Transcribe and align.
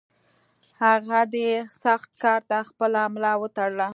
هغه 0.83 1.19
دې 1.33 1.49
سخت 1.83 2.09
کار 2.23 2.41
ته 2.49 2.57
خپله 2.69 3.01
ملا 3.13 3.33
وتړله. 3.41 3.87